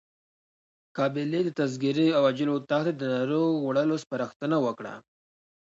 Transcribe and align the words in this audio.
قابلې 0.97 1.39
د 1.43 1.49
تذکرې 1.59 2.07
او 2.17 2.21
عاجل 2.29 2.49
اتاق 2.53 2.85
ته 2.87 2.91
د 3.01 3.01
ناروغ 3.15 3.49
وړلو 3.65 3.95
سپارښتنه 4.03 4.57
وکړه. 4.65 4.93